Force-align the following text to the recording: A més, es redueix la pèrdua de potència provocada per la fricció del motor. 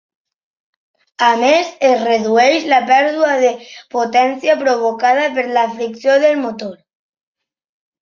A 1.27 1.29
més, 1.41 1.69
es 1.89 2.01
redueix 2.07 2.65
la 2.73 2.81
pèrdua 2.89 3.37
de 3.45 3.53
potència 3.99 4.59
provocada 4.65 5.31
per 5.39 5.49
la 5.55 5.71
fricció 5.79 6.21
del 6.29 6.45
motor. 6.45 6.77